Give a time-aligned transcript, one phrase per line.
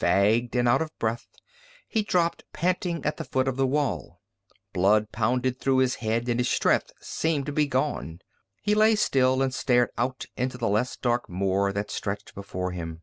[0.00, 1.26] Fagged and out of breath,
[1.86, 4.22] he dropped panting at the foot of the wall.
[4.72, 8.20] Blood pounded through his head and his strength seemed to be gone.
[8.62, 13.02] He lay still and stared out into the less dark moor that stretched before him.